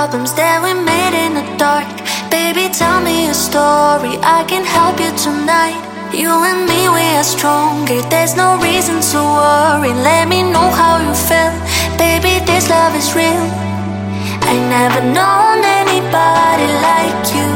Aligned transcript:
problems 0.00 0.32
that 0.32 0.56
we 0.64 0.72
made 0.72 1.12
in 1.12 1.32
the 1.36 1.44
dark. 1.60 1.84
Baby, 2.32 2.72
tell 2.72 3.00
me 3.04 3.28
a 3.28 3.34
story, 3.34 4.16
I 4.38 4.40
can 4.48 4.64
help 4.64 4.96
you 4.96 5.12
tonight. 5.26 5.76
You 6.20 6.32
and 6.50 6.60
me, 6.70 6.88
we 6.88 7.04
are 7.20 7.28
stronger, 7.36 8.00
there's 8.08 8.34
no 8.34 8.56
reason 8.64 8.96
to 9.12 9.18
worry. 9.20 9.92
Let 9.92 10.24
me 10.32 10.40
know 10.40 10.68
how 10.80 10.94
you 11.04 11.12
feel, 11.28 11.52
baby, 12.00 12.32
this 12.48 12.70
love 12.72 12.94
is 12.96 13.12
real. 13.12 13.44
I 14.48 14.52
never 14.76 15.02
known 15.16 15.58
anybody 15.82 16.68
like 16.88 17.20
you, 17.36 17.50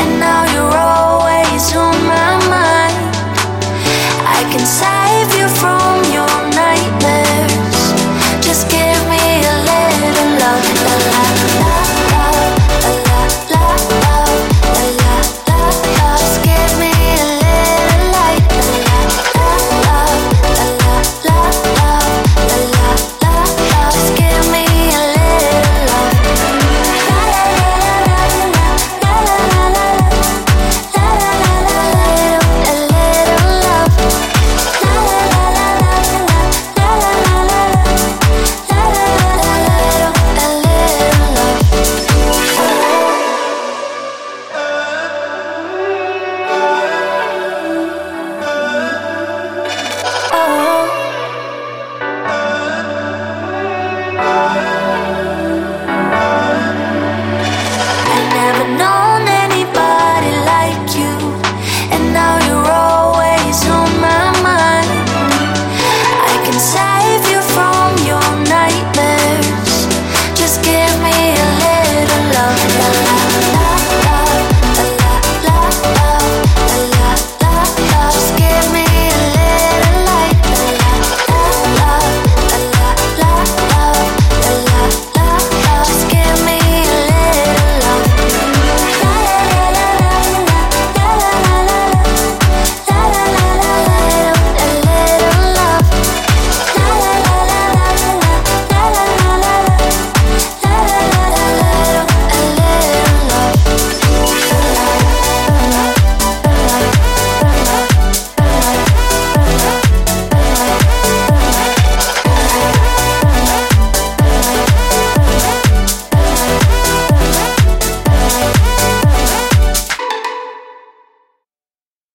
and 0.00 0.10
now 0.18 0.42
you're 0.52 0.74
all. 0.74 0.99